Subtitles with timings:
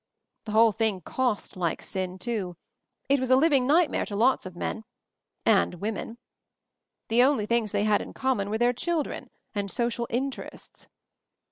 [0.45, 2.57] "The whole thing cost like sin, too.
[3.07, 4.83] It was a living nightmare to lots of men—
[5.59, 6.17] and women!
[7.09, 10.87] The only things they had in com mon were their children and 'social interests.'